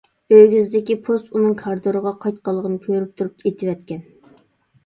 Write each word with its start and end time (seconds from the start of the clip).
ئۆگزىدىكى 0.35 0.95
پوست 1.09 1.29
ئۇنىڭ 1.39 1.53
كارىدورغا 1.59 2.13
قايتقانلىقىنى 2.25 2.81
كۆرۈپ 2.89 3.13
تۇرۇپ 3.21 3.47
ئېتىۋەتكەن. 3.51 4.03